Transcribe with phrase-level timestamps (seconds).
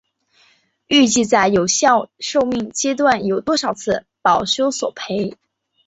[0.87, 5.37] 预计在有效寿命阶段有多少次保修索赔？